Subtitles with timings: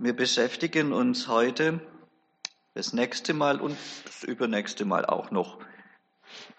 [0.00, 1.80] Wir beschäftigen uns heute
[2.74, 5.58] das nächste Mal und das übernächste Mal auch noch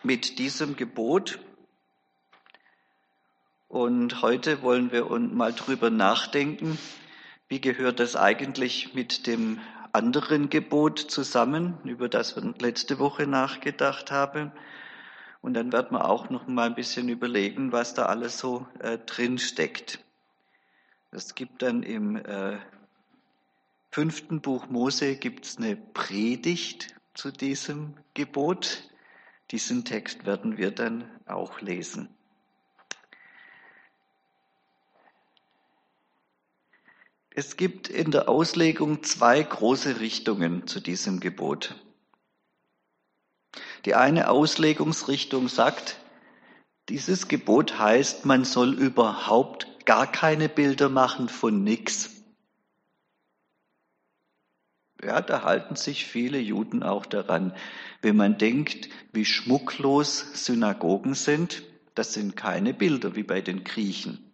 [0.04, 1.40] mit diesem Gebot.
[3.70, 6.78] Und heute wollen wir mal drüber nachdenken,
[7.48, 9.62] wie gehört das eigentlich mit dem
[9.94, 14.52] anderen Gebot zusammen, über das wir letzte Woche nachgedacht haben.
[15.40, 18.98] Und dann wird man auch noch mal ein bisschen überlegen, was da alles so äh,
[18.98, 20.04] drin steckt.
[21.12, 22.58] Es gibt dann im äh,
[23.90, 28.90] fünften Buch Mose gibt's eine Predigt zu diesem Gebot.
[29.52, 32.10] Diesen Text werden wir dann auch lesen.
[37.32, 41.76] Es gibt in der Auslegung zwei große Richtungen zu diesem Gebot.
[43.86, 46.00] Die eine Auslegungsrichtung sagt,
[46.90, 52.19] dieses Gebot heißt, man soll überhaupt gar keine Bilder machen von nichts.
[55.04, 57.54] Ja, da halten sich viele Juden auch daran.
[58.02, 61.64] Wenn man denkt, wie schmucklos Synagogen sind,
[61.96, 64.30] das sind keine Bilder wie bei den Griechen.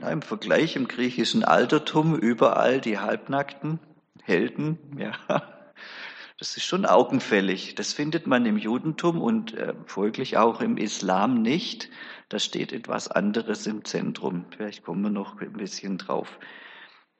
[0.00, 3.78] Ja, Im Vergleich im griechischen Altertum überall die halbnackten
[4.22, 5.12] Helden, ja,
[6.38, 7.76] das ist schon augenfällig.
[7.76, 11.88] Das findet man im Judentum und äh, folglich auch im Islam nicht.
[12.28, 14.44] Da steht etwas anderes im Zentrum.
[14.50, 16.38] Vielleicht kommen wir noch ein bisschen drauf.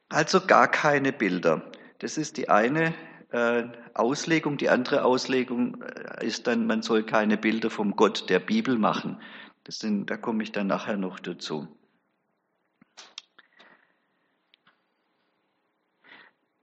[0.08, 1.62] Also gar keine Bilder.
[1.98, 2.94] Das ist die eine
[3.30, 4.56] äh, Auslegung.
[4.56, 9.20] Die andere Auslegung äh, ist dann, man soll keine Bilder vom Gott der Bibel machen.
[9.64, 11.66] Das sind, da komme ich dann nachher noch dazu.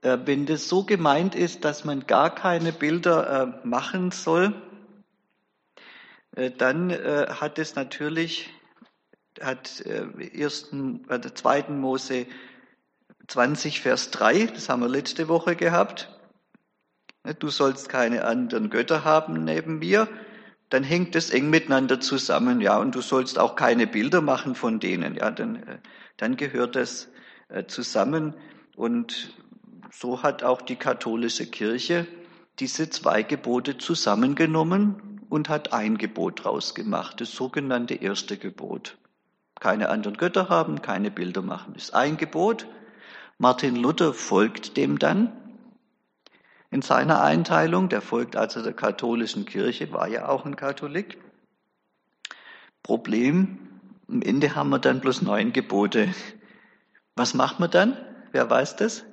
[0.01, 4.53] Äh, wenn das so gemeint ist, dass man gar keine Bilder äh, machen soll,
[6.35, 8.49] äh, dann äh, hat es natürlich,
[9.41, 12.27] hat ersten, äh, zweiten Mose
[13.27, 16.09] 20, Vers 3, das haben wir letzte Woche gehabt.
[17.39, 20.09] Du sollst keine anderen Götter haben neben mir.
[20.69, 24.79] Dann hängt es eng miteinander zusammen, ja, und du sollst auch keine Bilder machen von
[24.79, 25.77] denen, ja, dann, äh,
[26.17, 27.09] dann gehört das
[27.49, 28.33] äh, zusammen.
[28.75, 29.33] Und
[29.91, 32.07] so hat auch die katholische Kirche
[32.59, 38.97] diese zwei Gebote zusammengenommen und hat ein Gebot draus gemacht, das sogenannte erste Gebot.
[39.59, 42.67] Keine anderen Götter haben, keine Bilder machen, das ist ein Gebot.
[43.37, 45.31] Martin Luther folgt dem dann
[46.71, 47.89] in seiner Einteilung.
[47.89, 51.17] Der folgt also der katholischen Kirche, war ja auch ein Katholik.
[52.83, 53.57] Problem,
[54.07, 56.13] am Ende haben wir dann bloß neun Gebote.
[57.15, 57.97] Was macht man dann?
[58.31, 59.03] Wer weiß das?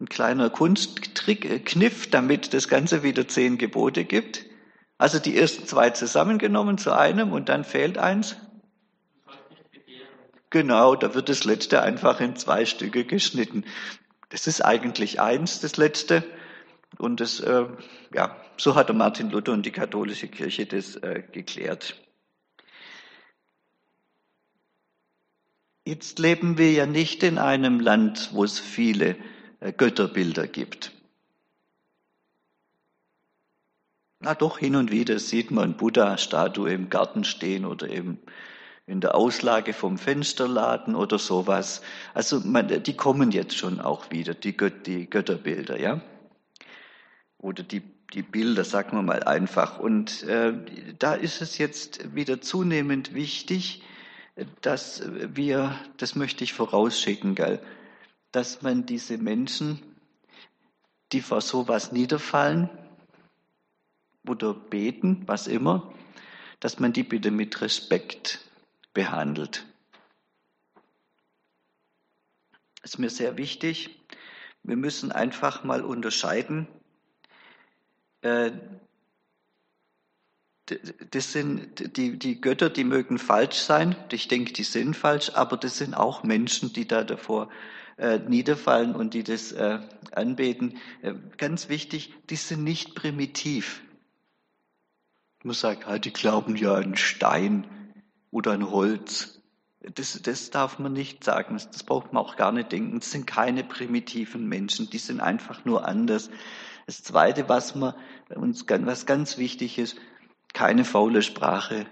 [0.00, 4.44] Ein kleiner Kunsttrick, äh, Kniff, damit das Ganze wieder zehn Gebote gibt.
[4.96, 8.36] Also die ersten zwei zusammengenommen zu einem und dann fehlt eins.
[10.50, 13.64] Genau, da wird das letzte einfach in zwei Stücke geschnitten.
[14.30, 16.24] Das ist eigentlich eins, das letzte.
[16.96, 17.66] Und das, äh,
[18.14, 21.96] ja, so hat der Martin Luther und die katholische Kirche das äh, geklärt.
[25.86, 29.16] Jetzt leben wir ja nicht in einem Land, wo es viele
[29.60, 30.92] äh, Götterbilder gibt.
[34.20, 38.18] Na doch, hin und wieder sieht man Buddha-Statue im Garten stehen oder eben
[38.88, 41.82] in der Auslage vom Fensterladen oder sowas.
[42.14, 46.00] Also man, die kommen jetzt schon auch wieder, die, Gött, die Götterbilder, ja.
[47.36, 47.82] Oder die,
[48.14, 49.78] die Bilder, sagen wir mal einfach.
[49.78, 50.54] Und äh,
[50.98, 53.82] da ist es jetzt wieder zunehmend wichtig,
[54.62, 57.60] dass wir, das möchte ich vorausschicken, gell,
[58.32, 59.82] dass man diese Menschen,
[61.12, 62.70] die vor sowas niederfallen
[64.26, 65.92] oder beten, was immer,
[66.60, 68.47] dass man die bitte mit Respekt
[68.92, 69.66] behandelt.
[72.82, 73.98] Das ist mir sehr wichtig.
[74.62, 76.68] Wir müssen einfach mal unterscheiden.
[78.22, 78.52] Äh,
[81.10, 83.96] das sind die, die Götter, die mögen falsch sein.
[84.12, 87.48] Ich denke, die sind falsch, aber das sind auch Menschen, die da davor
[87.96, 89.80] äh, niederfallen und die das äh,
[90.12, 90.76] anbeten.
[91.38, 93.82] Ganz wichtig, die sind nicht primitiv.
[95.42, 97.64] Muss sagen, halt, die glauben ja an Stein
[98.30, 99.40] oder an Holz.
[99.80, 102.98] Das, das darf man nicht sagen, das, das braucht man auch gar nicht denken.
[102.98, 106.30] Das sind keine primitiven Menschen, die sind einfach nur anders.
[106.86, 107.94] Das Zweite, was, man,
[108.34, 109.96] uns, was ganz wichtig ist,
[110.52, 111.86] keine faule Sprache.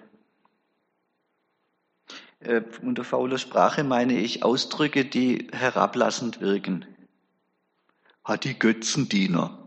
[2.40, 6.86] Äh, unter fauler Sprache meine ich Ausdrücke, die herablassend wirken.
[8.24, 9.62] Hat die Götzendiener.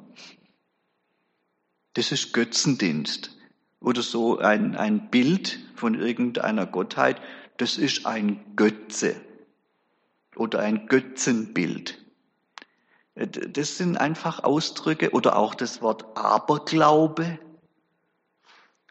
[1.94, 3.39] Das ist Götzendienst
[3.82, 7.22] oder so ein, ein Bild von irgendeiner Gottheit,
[7.58, 9.16] das ist ein Götze.
[10.36, 11.98] oder ein Götzenbild.
[13.16, 17.40] Das sind einfach Ausdrücke oder auch das Wort Aberglaube.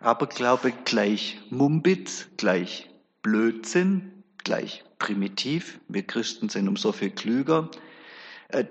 [0.01, 2.91] Aberglaube gleich Mumbitz, gleich
[3.23, 5.81] Blödsinn, gleich primitiv.
[5.89, 7.71] Wir Christen sind um so viel klüger.
[8.49, 8.65] Äh,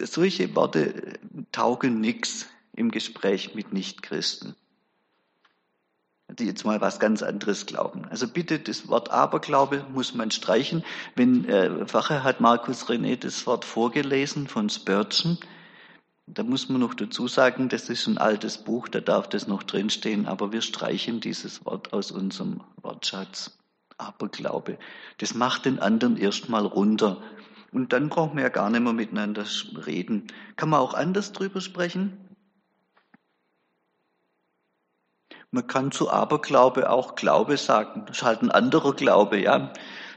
[0.00, 1.18] solche Worte
[1.52, 4.56] taugen nichts im Gespräch mit Nichtchristen
[6.38, 8.06] die jetzt mal was ganz anderes glauben.
[8.10, 10.84] Also bitte, das Wort Aberglaube muss man streichen.
[11.14, 15.38] Wenn äh, vorher hat Markus René das Wort vorgelesen von Spurgeon.
[16.26, 19.64] Da muss man noch dazu sagen, das ist ein altes Buch, da darf das noch
[19.64, 23.58] drinstehen, aber wir streichen dieses Wort aus unserem Wortschatz.
[23.98, 24.78] Aberglaube.
[25.18, 27.22] Das macht den anderen erstmal runter.
[27.72, 29.44] Und dann brauchen wir ja gar nicht mehr miteinander
[29.86, 30.26] reden.
[30.56, 32.18] Kann man auch anders drüber sprechen?
[35.52, 38.04] Man kann zu Aberglaube auch Glaube sagen.
[38.06, 39.70] Das ist halt ein anderer Glaube, ja.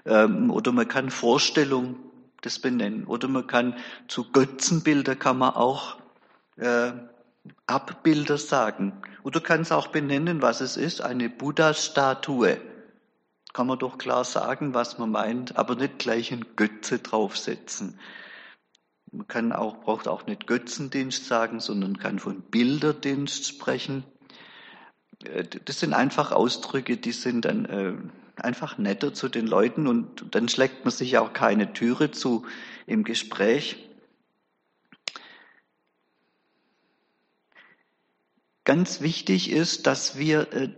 [0.06, 1.98] Ähm, oder man kann Vorstellung
[2.42, 3.06] das benennen.
[3.06, 3.76] Oder man kann
[4.08, 5.98] zu Götzenbilder kann man auch
[6.56, 6.94] äh,
[7.68, 9.02] Abbilder sagen.
[9.24, 11.02] Oder kann es auch benennen, was es ist.
[11.02, 12.58] Eine Buddha-Statue.
[13.52, 18.00] Kann man doch klar sagen, was man meint, aber nicht gleich ein Götze draufsetzen.
[19.12, 24.06] Man kann auch, braucht auch nicht Götzendienst sagen, sondern kann von Bilderdienst sprechen.
[25.24, 27.94] Äh, das sind einfach Ausdrücke, die sind dann äh,
[28.36, 32.46] einfach netter zu den Leuten und dann schlägt man sich auch keine Türe zu
[32.86, 33.78] im Gespräch.
[38.64, 40.70] Ganz wichtig ist, dass wir äh,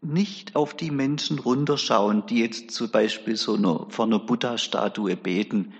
[0.00, 5.74] nicht auf die Menschen runterschauen, die jetzt zum Beispiel so eine, vor einer Buddha-Statue beten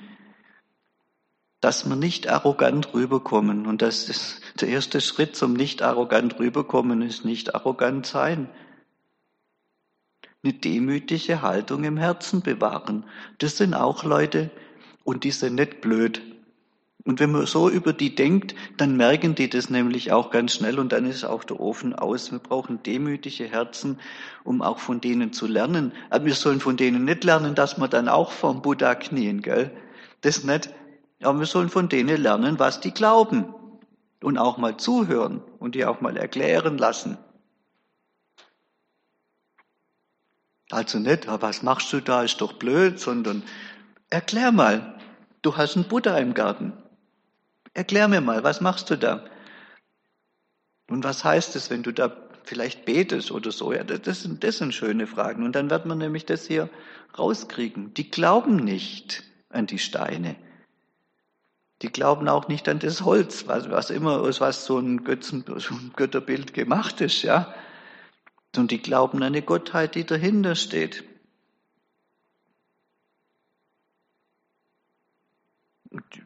[1.63, 3.67] dass wir nicht arrogant rüberkommen.
[3.67, 8.51] Und das ist der erste Schritt zum nicht arrogant rüberkommen, ist nicht arrogant sein.
[10.43, 13.05] Eine demütige Haltung im Herzen bewahren.
[13.39, 14.51] Das sind auch Leute,
[15.05, 16.21] und die sind nicht blöd.
[17.05, 20.79] Und wenn man so über die denkt, dann merken die das nämlich auch ganz schnell
[20.79, 22.31] und dann ist auch der Ofen aus.
[22.31, 23.99] Wir brauchen demütige Herzen,
[24.45, 25.93] um auch von denen zu lernen.
[26.11, 29.73] Aber wir sollen von denen nicht lernen, dass wir dann auch vom Buddha knien, gell?
[30.21, 30.71] Das nicht.
[31.25, 33.55] Aber wir sollen von denen lernen, was die glauben
[34.23, 37.19] und auch mal zuhören und die auch mal erklären lassen.
[40.71, 43.43] Also nicht, was machst du da, ist doch blöd, sondern
[44.09, 44.99] erklär mal,
[45.43, 46.73] du hast einen Buddha im Garten.
[47.75, 49.25] Erklär mir mal, was machst du da?
[50.89, 52.15] Und was heißt es, wenn du da
[52.45, 53.73] vielleicht betest oder so?
[53.73, 55.45] Ja, das sind, das sind schöne Fragen.
[55.45, 56.69] Und dann wird man nämlich das hier
[57.19, 57.95] rauskriegen.
[57.95, 60.37] Die glauben nicht an die Steine.
[61.83, 65.45] Die glauben auch nicht an das Holz, was, was immer aus was so ein, Götzen,
[65.59, 67.53] so ein Götterbild gemacht ist, ja.
[68.57, 71.03] Und die glauben an eine Gottheit, die dahinter steht.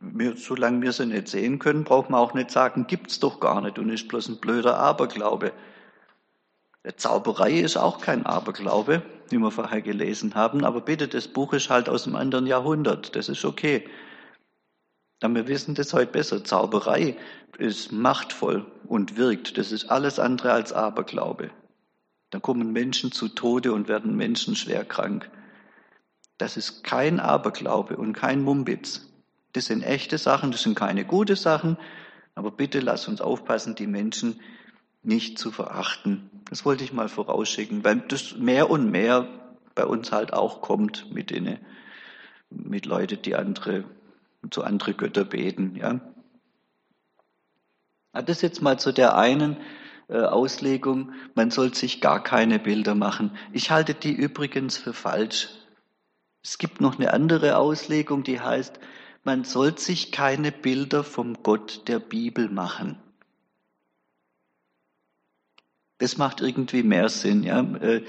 [0.00, 3.60] Wir, solange wir sie nicht sehen können, braucht man auch nicht sagen, gibt's doch gar
[3.62, 5.52] nicht und ist bloß ein blöder Aberglaube.
[6.84, 11.52] Der Zauberei ist auch kein Aberglaube, wie wir vorher gelesen haben, aber bitte, das Buch
[11.52, 13.88] ist halt aus einem anderen Jahrhundert, das ist okay.
[15.20, 16.44] Aber wir wissen das heute besser.
[16.44, 17.16] Zauberei
[17.58, 19.58] ist machtvoll und wirkt.
[19.58, 21.50] Das ist alles andere als Aberglaube.
[22.30, 25.30] Da kommen Menschen zu Tode und werden Menschen schwer krank.
[26.38, 29.08] Das ist kein Aberglaube und kein Mumbitz.
[29.52, 31.78] Das sind echte Sachen, das sind keine gute Sachen,
[32.34, 34.38] aber bitte lass uns aufpassen, die Menschen
[35.02, 36.30] nicht zu verachten.
[36.50, 39.28] Das wollte ich mal vorausschicken, weil das mehr und mehr
[39.74, 41.58] bei uns halt auch kommt mit denen,
[42.50, 43.84] mit Leuten, die andere
[44.50, 45.76] zu andere Götter beten.
[45.76, 46.00] Ja.
[48.12, 49.56] Das jetzt mal zu der einen
[50.08, 53.36] äh, Auslegung, man soll sich gar keine Bilder machen.
[53.52, 55.50] Ich halte die übrigens für falsch.
[56.42, 58.78] Es gibt noch eine andere Auslegung, die heißt,
[59.24, 62.98] man soll sich keine Bilder vom Gott der Bibel machen.
[65.98, 67.60] Das macht irgendwie mehr Sinn, ja.
[67.60, 68.04] Äh,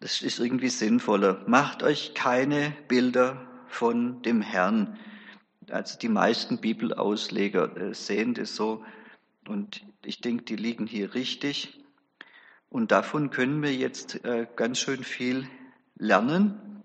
[0.00, 1.44] das ist irgendwie sinnvoller.
[1.46, 4.98] Macht euch keine Bilder von dem Herrn.
[5.70, 8.84] Also die meisten Bibelausleger äh, sehen das so
[9.48, 11.80] und ich denke, die liegen hier richtig.
[12.70, 15.48] Und davon können wir jetzt äh, ganz schön viel
[15.96, 16.82] lernen.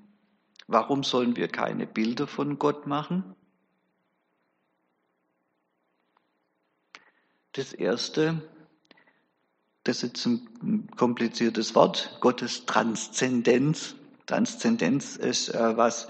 [0.67, 3.35] Warum sollen wir keine Bilder von Gott machen?
[7.53, 8.47] Das erste,
[9.83, 13.95] das ist ein kompliziertes Wort, Gottes Transzendenz.
[14.27, 16.07] Transzendenz ist äh, was,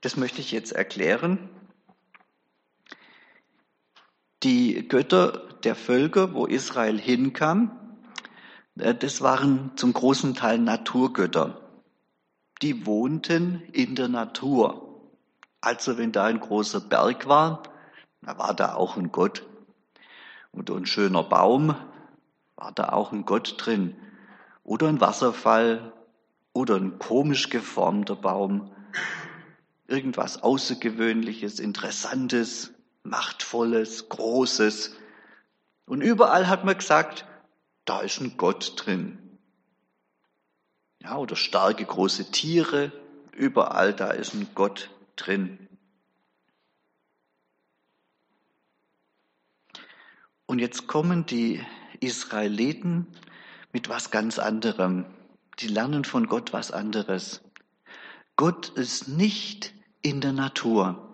[0.00, 1.50] das möchte ich jetzt erklären.
[4.44, 7.72] Die Götter der Völker, wo Israel hinkam,
[8.78, 11.60] äh, das waren zum großen Teil Naturgötter.
[12.62, 15.10] Die wohnten in der Natur.
[15.60, 17.64] Also wenn da ein großer Berg war,
[18.22, 19.44] da war da auch ein Gott.
[20.52, 21.74] Oder ein schöner Baum,
[22.56, 23.96] war da auch ein Gott drin.
[24.62, 25.92] Oder ein Wasserfall
[26.52, 28.70] oder ein komisch geformter Baum.
[29.86, 34.94] Irgendwas Außergewöhnliches, Interessantes, Machtvolles, Großes.
[35.86, 37.26] Und überall hat man gesagt,
[37.84, 39.38] da ist ein Gott drin.
[41.00, 42.92] Ja, oder starke große Tiere,
[43.32, 45.68] überall da ist ein Gott drin.
[50.46, 51.64] Und jetzt kommen die
[52.00, 53.06] Israeliten
[53.72, 55.04] mit was ganz anderem.
[55.60, 57.42] Die lernen von Gott was anderes.
[58.36, 61.07] Gott ist nicht in der Natur.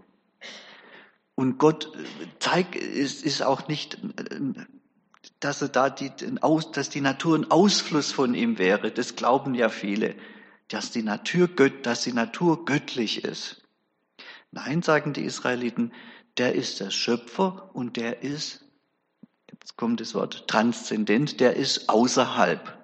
[1.35, 1.93] Und Gott
[2.39, 3.99] zeigt, ist, ist auch nicht,
[5.41, 6.13] dass er da die,
[6.73, 8.91] dass die Natur ein Ausfluss von ihm wäre.
[8.91, 10.15] Das glauben ja viele,
[10.69, 13.63] dass die Natur, dass die Natur göttlich ist.
[14.53, 15.93] Nein, sagen die Israeliten,
[16.39, 18.65] der ist der Schöpfer und der ist
[19.65, 22.84] jetzt kommt das Wort transzendent, der ist außerhalb.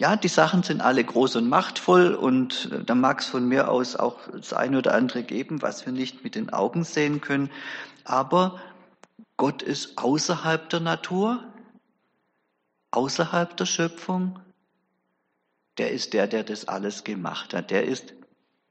[0.00, 3.70] Ja, die Sachen sind alle groß und machtvoll und äh, da mag es von mir
[3.70, 7.50] aus auch das eine oder andere geben, was wir nicht mit den Augen sehen können.
[8.04, 8.60] Aber
[9.36, 11.44] Gott ist außerhalb der Natur,
[12.92, 14.38] außerhalb der Schöpfung.
[15.76, 17.70] Der ist der, der das alles gemacht hat.
[17.70, 18.14] Der ist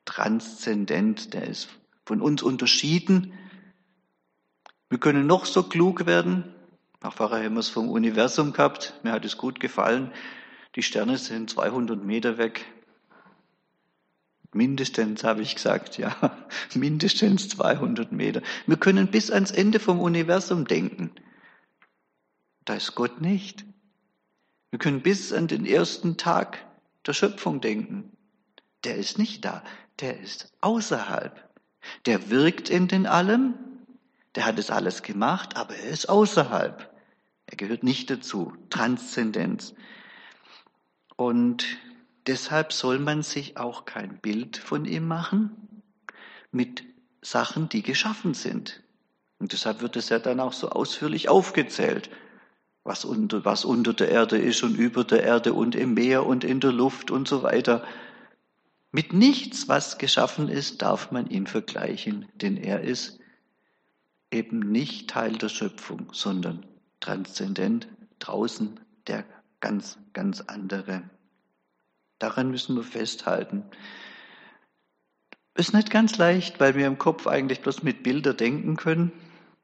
[0.06, 1.70] transzendent, der ist
[2.06, 3.34] von uns unterschieden
[4.90, 6.56] wir können noch so klug werden.
[7.02, 8.96] Nach wir es vom Universum gehabt.
[9.04, 10.12] Mir hat es gut gefallen.
[10.76, 12.66] Die Sterne sind 200 Meter weg.
[14.52, 16.16] Mindestens, habe ich gesagt, ja.
[16.74, 18.42] Mindestens 200 Meter.
[18.66, 21.12] Wir können bis ans Ende vom Universum denken.
[22.66, 23.66] Da ist Gott nicht.
[24.70, 26.66] Wir können bis an den ersten Tag
[27.06, 28.12] der Schöpfung denken.
[28.84, 29.64] Der ist nicht da.
[30.00, 31.50] Der ist außerhalb.
[32.06, 33.56] Der wirkt in den Allem,
[34.36, 36.94] der hat es alles gemacht, aber er ist außerhalb.
[37.48, 38.54] Er gehört nicht dazu.
[38.70, 39.74] Transzendenz.
[41.20, 41.66] Und
[42.28, 45.52] deshalb soll man sich auch kein Bild von ihm machen
[46.54, 46.86] mit
[47.22, 48.82] Sachen, die geschaffen sind.
[49.38, 52.10] Und deshalb wird es ja dann auch so ausführlich aufgezählt,
[52.86, 56.46] was unter, was unter der Erde ist und über der Erde und im Meer und
[56.46, 57.84] in der Luft und so weiter.
[58.94, 63.20] Mit nichts, was geschaffen ist, darf man ihn vergleichen, denn er ist
[64.32, 66.66] eben nicht Teil der Schöpfung, sondern
[67.02, 69.26] transzendent draußen der
[69.60, 71.10] ganz, ganz andere.
[72.20, 73.64] Daran müssen wir festhalten.
[75.56, 79.12] Ist nicht ganz leicht, weil wir im Kopf eigentlich bloß mit Bilder denken können,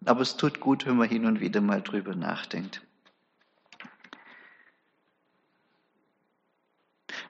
[0.06, 2.82] aber es tut gut, wenn man hin und wieder mal drüber nachdenkt.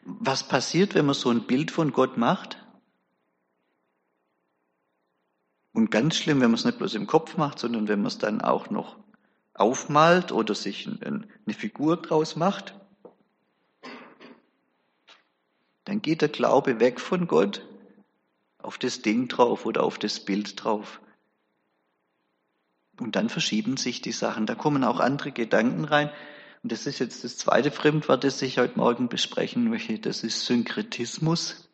[0.04, 2.64] Was passiert, wenn man so ein Bild von Gott macht?
[5.74, 8.18] Und ganz schlimm, wenn man es nicht bloß im Kopf macht, sondern wenn man es
[8.18, 8.98] dann auch noch
[9.56, 12.76] aufmalt oder sich eine Figur draus macht,
[15.86, 17.66] dann geht der Glaube weg von Gott
[18.58, 21.00] auf das Ding drauf oder auf das Bild drauf.
[23.00, 24.46] Und dann verschieben sich die Sachen.
[24.46, 26.10] Da kommen auch andere Gedanken rein.
[26.64, 30.00] Und das ist jetzt das zweite Fremdwort, das ich heute Morgen besprechen möchte.
[30.00, 31.70] Das ist Synkretismus.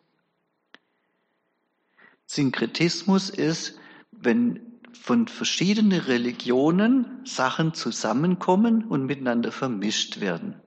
[2.25, 3.77] Synkretismus ist,
[4.11, 10.59] wenn von verschiedenen Religionen Sachen zusammenkommen und miteinander vermischt werden.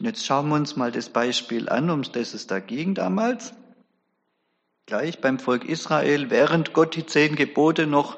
[0.00, 3.52] Jetzt schauen wir uns mal das Beispiel an, um das es da ging damals.
[4.86, 8.16] Gleich beim Volk Israel, während Gott die zehn Gebote noch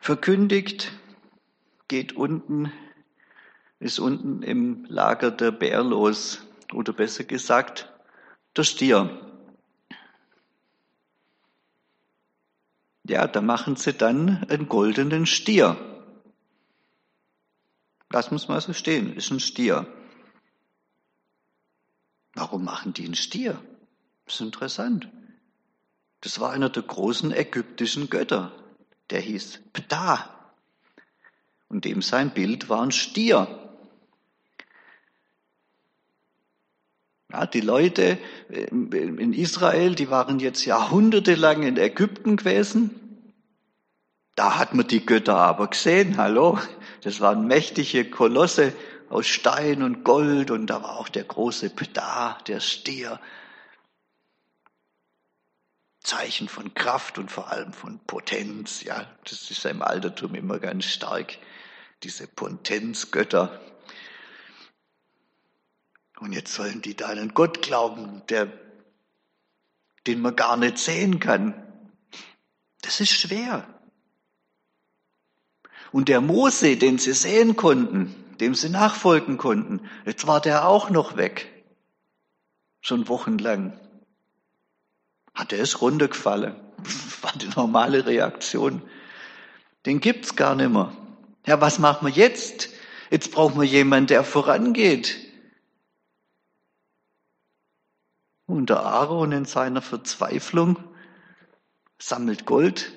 [0.00, 0.92] verkündigt,
[1.88, 2.70] geht unten,
[3.80, 7.92] ist unten im Lager der Bär los, oder besser gesagt,
[8.56, 9.33] der Stier.
[13.06, 15.76] Ja, da machen sie dann einen goldenen Stier.
[18.08, 19.86] Das muss man so stehen, ist ein Stier.
[22.34, 23.62] Warum machen die einen Stier?
[24.24, 25.08] Das ist interessant.
[26.20, 28.52] Das war einer der großen ägyptischen Götter.
[29.10, 30.30] Der hieß Ptah.
[31.68, 33.63] Und dem sein Bild war ein Stier.
[37.34, 38.16] Ja, die Leute
[38.48, 43.32] äh, in Israel, die waren jetzt jahrhundertelang in Ägypten gewesen.
[44.36, 46.60] Da hat man die Götter aber gesehen, hallo.
[47.02, 48.72] Das waren mächtige Kolosse
[49.10, 53.18] aus Stein und Gold und da war auch der große Ptah, der Stier.
[56.04, 59.08] Zeichen von Kraft und vor allem von Potenz, ja.
[59.24, 61.36] Das ist im Altertum immer ganz stark,
[62.04, 63.60] diese Potenzgötter.
[66.20, 68.48] Und jetzt sollen die da einen Gott glauben, der,
[70.06, 71.54] den man gar nicht sehen kann.
[72.82, 73.66] Das ist schwer.
[75.92, 80.90] Und der Mose, den sie sehen konnten, dem sie nachfolgen konnten, jetzt war der auch
[80.90, 81.50] noch weg.
[82.80, 83.78] Schon wochenlang.
[85.34, 86.54] Hat er es runtergefallen?
[87.22, 88.82] War die normale Reaktion.
[89.86, 90.92] Den gibt's gar nicht mehr.
[91.46, 92.68] Ja, was machen wir jetzt?
[93.10, 95.23] Jetzt brauchen wir jemanden, der vorangeht.
[98.46, 100.78] Und der Aaron in seiner Verzweiflung
[101.98, 102.92] sammelt Gold.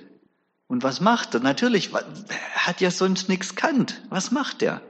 [0.67, 1.39] Und was macht er?
[1.39, 4.01] Natürlich, er hat ja sonst nichts kannt.
[4.09, 4.81] Was macht er?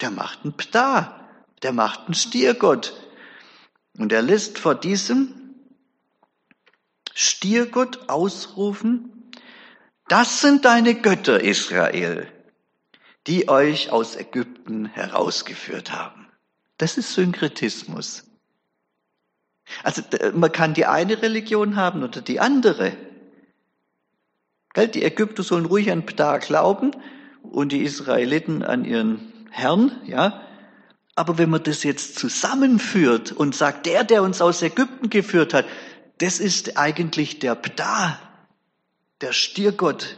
[0.00, 1.28] Der macht einen Ptah.
[1.62, 2.94] Der macht einen Stiergott.
[3.96, 5.34] Und er lässt vor diesem
[7.14, 9.32] Stiergott ausrufen,
[10.06, 12.32] das sind deine Götter, Israel,
[13.26, 16.28] die euch aus Ägypten herausgeführt haben.
[16.78, 18.27] Das ist Synkretismus.
[19.82, 20.02] Also
[20.34, 22.96] man kann die eine Religion haben oder die andere.
[24.76, 26.92] Die Ägypter sollen ruhig an Ptah glauben
[27.42, 30.42] und die Israeliten an ihren Herrn, ja.
[31.14, 35.66] Aber wenn man das jetzt zusammenführt und sagt, der, der uns aus Ägypten geführt hat,
[36.18, 38.20] das ist eigentlich der Ptah,
[39.20, 40.16] der Stiergott,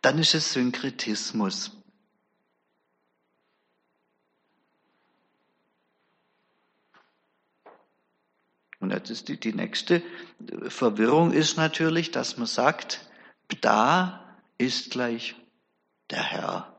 [0.00, 1.72] dann ist es Synkretismus.
[8.84, 10.02] Und ist die, die nächste
[10.68, 13.00] Verwirrung ist natürlich, dass man sagt,
[13.48, 14.20] Ptah
[14.58, 15.34] ist gleich
[16.10, 16.76] der Herr.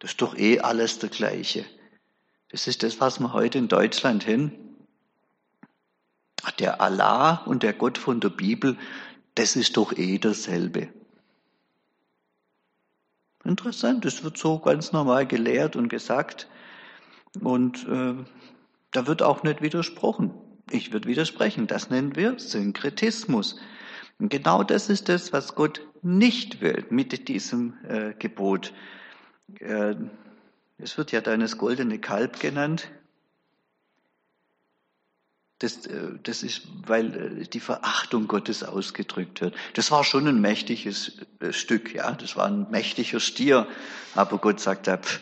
[0.00, 1.64] Das ist doch eh alles der gleiche.
[2.48, 4.50] Das ist das, was wir heute in Deutschland hin
[6.58, 8.76] der Allah und der Gott von der Bibel,
[9.36, 10.88] das ist doch eh dasselbe.
[13.44, 16.48] Interessant, das wird so ganz normal gelehrt und gesagt.
[17.40, 18.16] Und äh,
[18.90, 20.34] da wird auch nicht widersprochen.
[20.70, 21.66] Ich würde widersprechen.
[21.66, 23.56] Das nennen wir Synkretismus.
[24.18, 28.72] Und genau das ist das, was Gott nicht will mit diesem äh, Gebot.
[29.58, 29.94] Äh,
[30.78, 32.90] es wird ja deines goldene Kalb genannt.
[35.58, 39.54] Das, äh, das ist, weil äh, die Verachtung Gottes ausgedrückt wird.
[39.74, 42.12] Das war schon ein mächtiges äh, Stück, ja.
[42.12, 43.66] Das war ein mächtiger Stier.
[44.14, 45.20] Aber Gott sagt, ja, pff,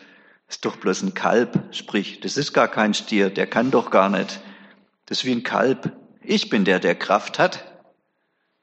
[0.49, 1.75] ist doch bloß ein Kalb.
[1.75, 3.29] Sprich, das ist gar kein Stier.
[3.29, 4.41] Der kann doch gar nicht.
[5.05, 5.95] Das ist wie ein Kalb.
[6.21, 7.63] Ich bin der, der Kraft hat.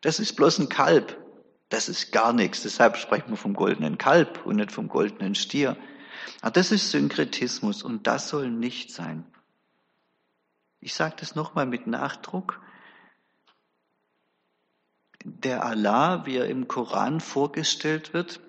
[0.00, 1.16] Das ist bloß ein Kalb.
[1.68, 2.62] Das ist gar nichts.
[2.62, 5.76] Deshalb sprechen wir vom goldenen Kalb und nicht vom goldenen Stier.
[6.40, 9.24] Aber das ist Synkretismus und das soll nicht sein.
[10.80, 12.60] Ich sage das nochmal mit Nachdruck.
[15.24, 18.40] Der Allah, wie er im Koran vorgestellt wird,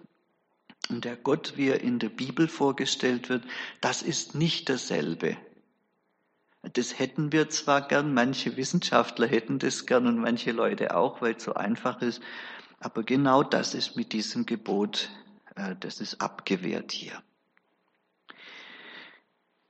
[0.89, 3.43] und der Gott, wie er in der Bibel vorgestellt wird,
[3.81, 5.37] das ist nicht dasselbe.
[6.73, 11.35] Das hätten wir zwar gern, manche Wissenschaftler hätten das gern und manche Leute auch, weil
[11.35, 12.21] es so einfach ist,
[12.79, 15.09] aber genau das ist mit diesem Gebot,
[15.55, 17.21] äh, das ist abgewehrt hier.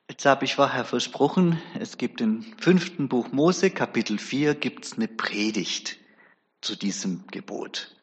[0.09, 4.93] Jetzt habe ich vorher versprochen, es gibt im fünften Buch Mose, Kapitel 4, gibt es
[4.93, 5.97] eine Predigt
[6.61, 7.95] zu diesem Gebot.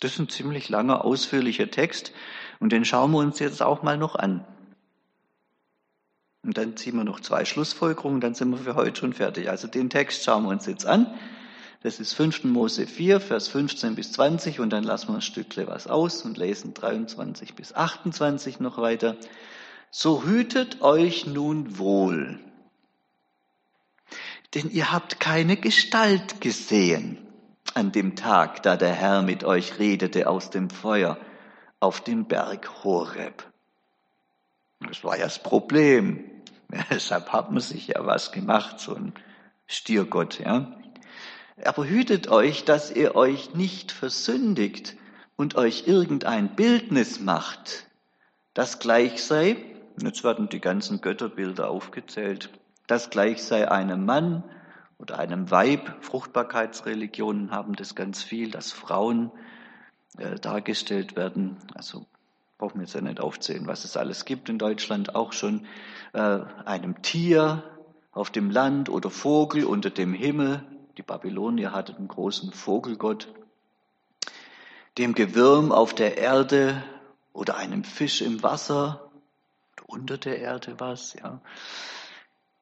[0.00, 2.12] Das ist ein ziemlich langer, ausführlicher Text
[2.60, 4.44] und den schauen wir uns jetzt auch mal noch an.
[6.42, 9.50] Und dann ziehen wir noch zwei Schlussfolgerungen, dann sind wir für heute schon fertig.
[9.50, 11.06] Also den Text schauen wir uns jetzt an.
[11.82, 12.44] Das ist 5.
[12.44, 16.36] Mose 4, Vers 15 bis 20 und dann lassen wir ein Stückle was aus und
[16.36, 19.16] lesen 23 bis 28 noch weiter
[19.90, 22.38] so hütet euch nun wohl,
[24.54, 27.18] denn ihr habt keine Gestalt gesehen
[27.74, 31.18] an dem Tag, da der Herr mit euch redete aus dem Feuer
[31.80, 33.44] auf dem Berg Horeb.
[34.80, 36.24] Das war ja das Problem.
[36.72, 39.12] Ja, deshalb hat man sich ja was gemacht, so ein
[39.66, 40.74] Stiergott, ja.
[41.64, 44.96] Aber hütet euch, dass ihr euch nicht versündigt
[45.36, 47.86] und euch irgendein Bildnis macht,
[48.54, 49.56] das gleich sei
[50.02, 52.50] Jetzt werden die ganzen Götterbilder aufgezählt.
[52.86, 54.44] Das gleich sei einem Mann
[54.98, 56.04] oder einem Weib.
[56.04, 59.32] Fruchtbarkeitsreligionen haben das ganz viel, dass Frauen
[60.18, 61.56] äh, dargestellt werden.
[61.74, 62.06] Also
[62.58, 65.14] brauchen wir jetzt ja nicht aufzählen, was es alles gibt in Deutschland.
[65.14, 65.66] Auch schon
[66.12, 67.62] äh, einem Tier
[68.12, 70.64] auf dem Land oder Vogel unter dem Himmel.
[70.96, 73.32] Die Babylonier hatten einen großen Vogelgott.
[74.98, 76.82] Dem Gewürm auf der Erde
[77.32, 79.08] oder einem Fisch im Wasser
[79.88, 81.40] unter der Erde was, ja.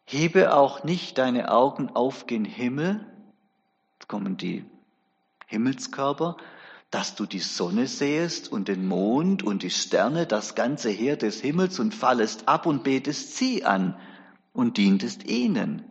[0.04, 3.04] Hebe auch nicht deine Augen auf den Himmel,
[4.06, 4.64] kommen die
[5.46, 6.36] Himmelskörper,
[6.90, 11.40] dass du die Sonne sähest und den Mond und die Sterne, das ganze Heer des
[11.40, 13.98] Himmels und fallest ab und betest sie an
[14.52, 15.84] und dientest ihnen.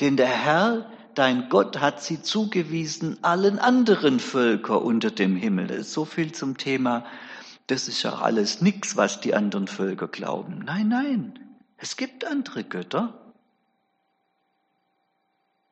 [0.00, 5.66] Denn der Herr, dein Gott, hat sie zugewiesen allen anderen Völker unter dem Himmel.
[5.66, 7.04] Das ist so viel zum Thema,
[7.66, 10.62] das ist ja alles nichts, was die anderen Völker glauben.
[10.64, 11.38] Nein, nein,
[11.76, 13.32] es gibt andere Götter.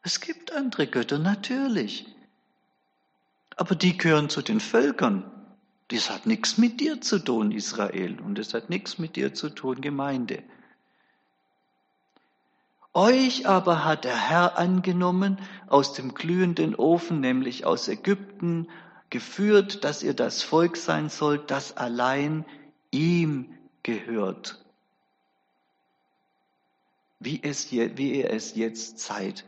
[0.03, 2.07] Es gibt andere Götter, natürlich.
[3.57, 5.31] Aber die gehören zu den Völkern.
[5.89, 8.21] Das hat nichts mit dir zu tun, Israel.
[8.21, 10.43] Und es hat nichts mit dir zu tun, Gemeinde.
[12.93, 18.69] Euch aber hat der Herr angenommen aus dem glühenden Ofen, nämlich aus Ägypten,
[19.11, 22.45] geführt, dass ihr das Volk sein sollt, das allein
[22.91, 24.65] ihm gehört.
[27.21, 29.45] Wie, es je, wie ihr es jetzt seid.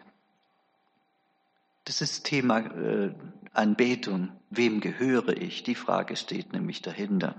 [1.88, 3.14] Das ist Thema äh,
[3.54, 4.28] Anbetung.
[4.50, 5.62] Wem gehöre ich?
[5.62, 7.34] Die Frage steht nämlich dahinter.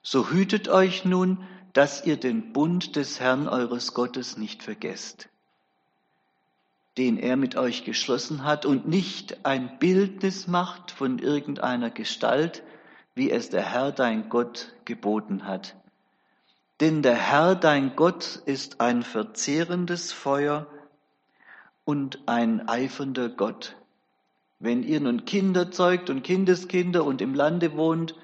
[0.00, 5.28] So hütet euch nun, dass ihr den Bund des Herrn eures Gottes nicht vergesst,
[6.98, 12.62] den er mit euch geschlossen hat und nicht ein Bildnis macht von irgendeiner Gestalt,
[13.16, 15.74] wie es der Herr dein Gott geboten hat.
[16.78, 20.68] Denn der Herr dein Gott ist ein verzehrendes Feuer
[21.84, 23.76] und ein eifernder Gott.
[24.58, 28.14] Wenn ihr nun Kinder zeugt und Kindeskinder und im Lande wohnt,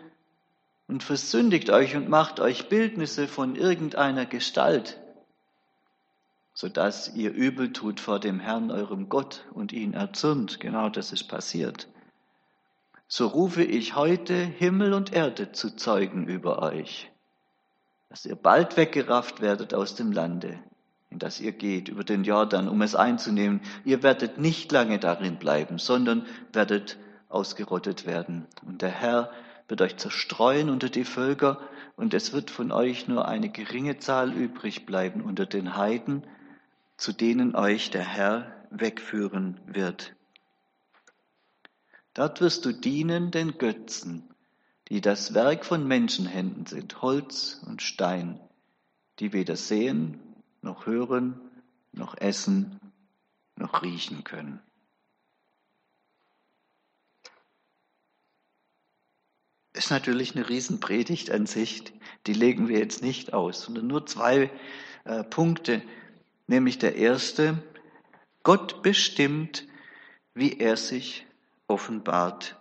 [0.89, 5.01] und versündigt euch und macht euch Bildnisse von irgendeiner Gestalt,
[6.55, 10.61] so dass ihr übel tut vor dem Herrn eurem Gott und ihn erzürnt.
[10.61, 11.89] Genau das ist passiert.
[13.09, 17.11] So rufe ich heute Himmel und Erde zu Zeugen über euch,
[18.09, 20.59] dass ihr bald weggerafft werdet aus dem Lande,
[21.11, 23.61] in das ihr geht, über den Jordan, um es einzunehmen.
[23.85, 28.47] Ihr werdet nicht lange darin bleiben, sondern werdet ausgerottet werden.
[28.67, 29.31] Und der Herr
[29.69, 31.61] wird euch zerstreuen unter die Völker
[31.97, 36.27] und es wird von euch nur eine geringe Zahl übrig bleiben unter den Heiden,
[36.97, 40.15] zu denen euch der Herr wegführen wird.
[42.15, 44.25] Dort wirst du dienen den Götzen,
[44.89, 48.41] die das Werk von Menschenhänden sind, Holz und Stein,
[49.19, 50.21] die weder sehen,
[50.67, 51.41] noch hören,
[51.93, 52.79] noch essen,
[53.57, 54.61] noch riechen können.
[59.77, 61.93] ist natürlich eine Riesenpredigt an sich.
[62.27, 64.51] Die legen wir jetzt nicht aus, sondern nur zwei
[65.05, 65.83] äh, Punkte.
[66.47, 67.63] Nämlich der erste,
[68.43, 69.67] Gott bestimmt,
[70.35, 71.27] wie er sich
[71.67, 72.56] offenbart.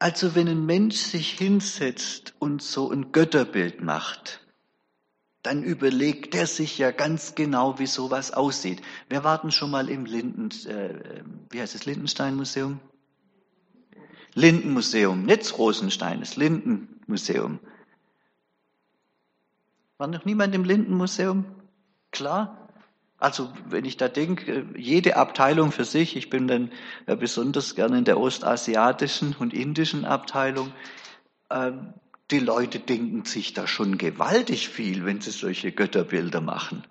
[0.00, 4.40] Also wenn ein Mensch sich hinsetzt und so ein Götterbild macht,
[5.42, 8.80] dann überlegt er sich ja ganz genau, wie sowas aussieht.
[9.10, 12.80] Wir warten schon mal im Linden, äh, wie heißt es, Lindenstein-Museum?
[14.32, 17.58] Lindenmuseum, nicht Rosenstein, das Lindenmuseum.
[19.98, 21.44] War noch niemand im Lindenmuseum?
[22.10, 22.69] Klar.
[23.20, 26.72] Also wenn ich da denke, jede Abteilung für sich, ich bin dann
[27.04, 30.72] äh, besonders gerne in der ostasiatischen und indischen Abteilung,
[31.50, 31.92] ähm,
[32.30, 36.82] die Leute denken sich da schon gewaltig viel, wenn sie solche Götterbilder machen.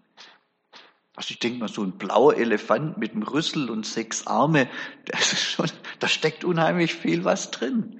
[1.16, 4.70] Also ich denke mal, so ein blauer Elefant mit einem Rüssel und sechs Arme,
[5.06, 8.00] das ist schon, da steckt unheimlich viel was drin.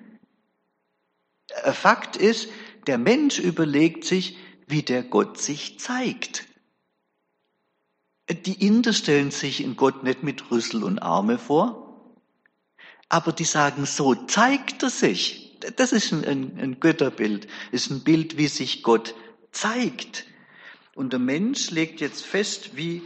[1.64, 2.48] Äh, Fakt ist,
[2.86, 4.38] der Mensch überlegt sich,
[4.68, 6.49] wie der Gott sich zeigt.
[8.32, 12.14] Die Inder stellen sich in Gott nicht mit Rüssel und Arme vor,
[13.10, 18.04] aber die sagen, so zeigt er sich das ist ein, ein, ein Götterbild, ist ein
[18.04, 19.16] Bild, wie sich Gott
[19.52, 20.26] zeigt.
[20.96, 23.02] Und der Mensch legt jetzt fest, wie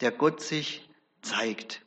[0.00, 0.88] der Gott sich
[1.22, 1.84] zeigt.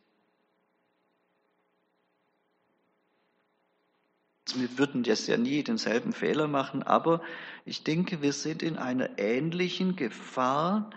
[4.54, 7.22] Wir würden jetzt ja nie denselben Fehler machen, aber
[7.64, 10.90] ich denke, wir sind in einer ähnlichen Gefahr,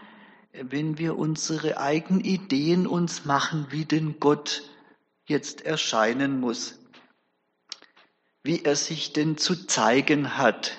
[0.60, 4.62] wenn wir unsere eigenen Ideen uns machen, wie denn Gott
[5.26, 6.78] jetzt erscheinen muss
[8.44, 10.76] wie er sich denn zu zeigen hat.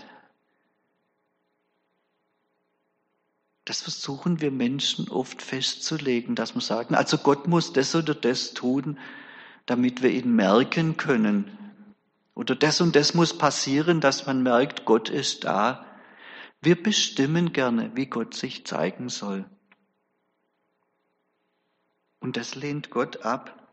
[3.65, 8.53] Das versuchen wir Menschen oft festzulegen, dass wir sagen, also Gott muss das oder das
[8.53, 8.99] tun,
[9.65, 11.49] damit wir ihn merken können.
[12.35, 15.83] Oder das und das muss passieren, dass man merkt, Gott ist da.
[16.61, 19.45] Wir bestimmen gerne, wie Gott sich zeigen soll.
[22.25, 23.69] Und das lehnt Gott ab.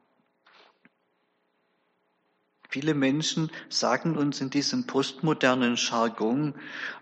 [2.68, 6.54] Viele Menschen sagen uns in diesem postmodernen Jargon,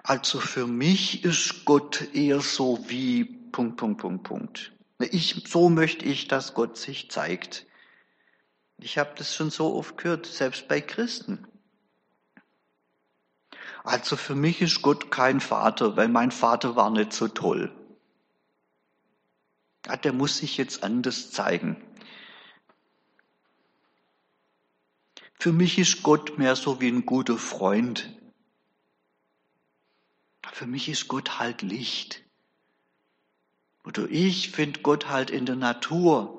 [0.04, 4.72] also für mich ist Gott eher so wie Punkt, Punkt, Punkt, Punkt.
[5.00, 7.66] Ich, so möchte ich, dass Gott sich zeigt.
[8.78, 11.48] Ich habe das schon so oft gehört, selbst bei Christen.
[13.82, 17.74] Also für mich ist Gott kein Vater, weil mein Vater war nicht so toll.
[19.86, 21.82] Ja, der muss sich jetzt anders zeigen.
[25.38, 28.14] Für mich ist Gott mehr so wie ein guter Freund.
[30.52, 32.22] Für mich ist Gott halt Licht.
[33.84, 36.36] Oder ich finde Gott halt in der Natur.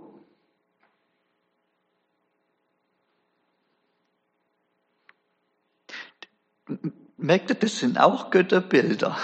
[7.17, 9.17] Merkt ihr, das sind auch Götterbilder.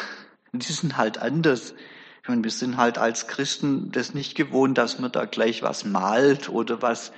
[0.51, 1.75] Die sind halt anders.
[2.27, 5.85] Ich meine, wir sind halt als Christen das nicht gewohnt, dass man da gleich was
[5.85, 7.13] malt oder was,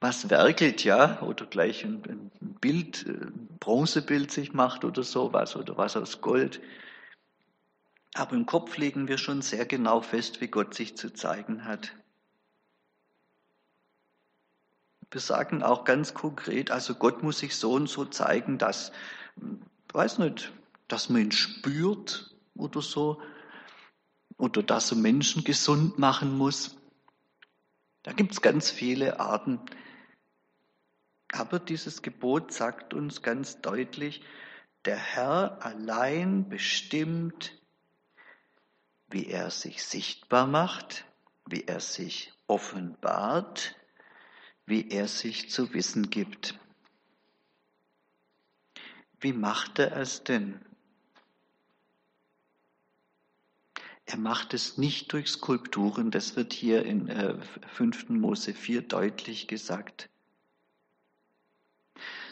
[0.00, 2.02] was werkelt, ja, oder gleich ein,
[2.40, 6.60] ein Bild, ein Bronzebild sich macht oder sowas oder was aus Gold.
[8.14, 11.92] Aber im Kopf legen wir schon sehr genau fest, wie Gott sich zu zeigen hat.
[15.12, 18.90] Wir sagen auch ganz konkret, also Gott muss sich so und so zeigen, dass,
[19.92, 20.52] weiß nicht,
[20.88, 23.22] dass man ihn spürt oder so,
[24.40, 26.76] oder dass er Menschen gesund machen muss.
[28.02, 29.60] Da gibt es ganz viele Arten.
[31.32, 34.22] Aber dieses Gebot sagt uns ganz deutlich,
[34.86, 37.60] der Herr allein bestimmt,
[39.10, 41.04] wie er sich sichtbar macht,
[41.46, 43.76] wie er sich offenbart,
[44.64, 46.58] wie er sich zu wissen gibt.
[49.20, 50.64] Wie macht er es denn?
[54.10, 57.40] Er macht es nicht durch Skulpturen, das wird hier in äh,
[57.74, 58.08] 5.
[58.08, 60.10] Mose 4 deutlich gesagt,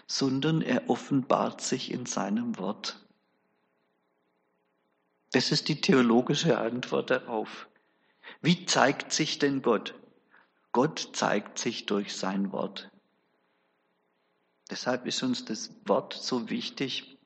[0.04, 3.06] sondern er offenbart sich in seinem Wort.
[5.30, 7.68] Das ist die theologische Antwort darauf.
[8.42, 9.94] Wie zeigt sich denn Gott?
[10.72, 12.90] Gott zeigt sich durch sein Wort.
[14.68, 17.16] Deshalb ist uns das Wort so wichtig,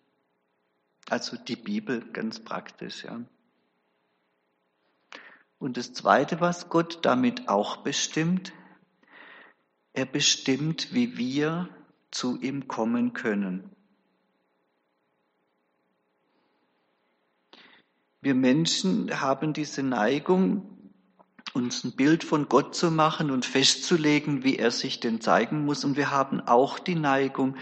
[1.09, 3.05] also die Bibel ganz praktisch.
[3.05, 3.25] Ja.
[5.63, 8.53] Und das Zweite, was Gott damit auch bestimmt,
[9.93, 11.69] er bestimmt, wie wir
[12.11, 13.71] zu ihm kommen können.
[18.21, 20.67] Wir Menschen haben diese Neigung,
[21.55, 25.85] uns ein Bild von Gott zu machen und festzulegen, wie er sich denn zeigen muss.
[25.85, 27.55] Und wir haben auch die Neigung,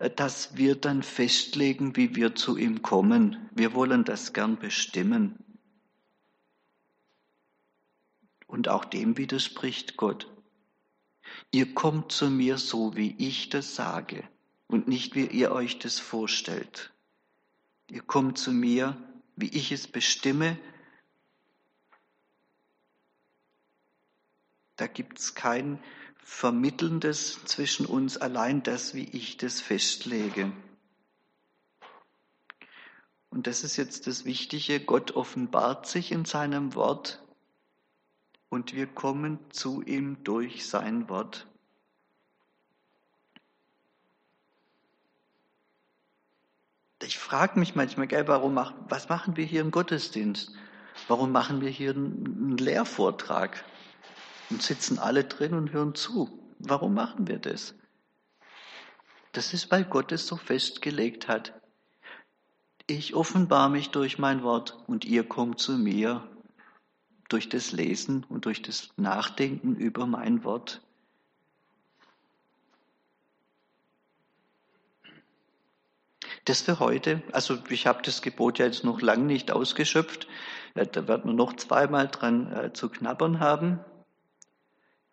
[0.00, 3.48] äh, dass wir dann festlegen, wie wir zu ihm kommen.
[3.54, 5.43] Wir wollen das gern bestimmen.
[8.46, 10.30] Und auch dem widerspricht Gott.
[11.50, 14.28] Ihr kommt zu mir so, wie ich das sage
[14.66, 16.92] und nicht wie ihr euch das vorstellt.
[17.90, 18.96] Ihr kommt zu mir
[19.36, 20.58] wie ich es bestimme,
[24.76, 25.82] da gibt es kein
[26.18, 30.52] Vermittelndes zwischen uns, allein das, wie ich das festlege.
[33.30, 37.22] Und das ist jetzt das Wichtige, Gott offenbart sich in seinem Wort
[38.54, 41.48] und wir kommen zu ihm durch sein Wort.
[47.02, 48.54] Ich frage mich manchmal, gell, warum
[48.88, 50.52] was machen wir hier im Gottesdienst?
[51.08, 53.64] Warum machen wir hier einen Lehrvortrag
[54.50, 56.38] und sitzen alle drin und hören zu?
[56.60, 57.74] Warum machen wir das?
[59.32, 61.60] Das ist, weil Gott es so festgelegt hat.
[62.86, 66.22] Ich offenbar mich durch mein Wort und ihr kommt zu mir
[67.34, 70.80] durch das Lesen und durch das Nachdenken über mein Wort.
[76.44, 80.28] Das für heute, also ich habe das Gebot ja jetzt noch lang nicht ausgeschöpft,
[80.76, 83.80] da werden wir noch zweimal dran äh, zu knabbern haben.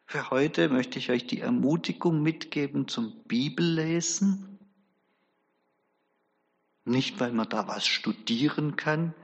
[0.06, 4.60] Für heute möchte ich euch die Ermutigung mitgeben zum Bibellesen.
[6.86, 9.16] Nicht, weil man da was studieren kann,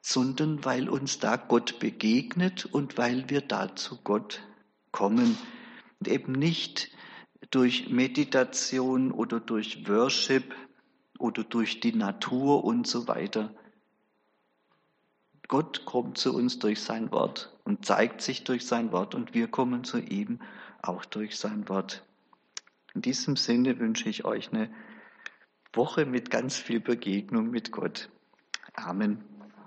[0.00, 4.42] sondern weil uns da Gott begegnet und weil wir da zu Gott
[4.92, 5.36] kommen.
[5.98, 6.90] Und eben nicht
[7.50, 10.54] durch Meditation oder durch Worship,
[11.18, 13.54] oder durch die Natur und so weiter.
[15.48, 19.48] Gott kommt zu uns durch sein Wort und zeigt sich durch sein Wort und wir
[19.48, 20.40] kommen zu ihm
[20.82, 22.04] auch durch sein Wort.
[22.94, 24.70] In diesem Sinne wünsche ich euch eine
[25.72, 28.10] Woche mit ganz viel Begegnung mit Gott.
[28.74, 29.24] Amen.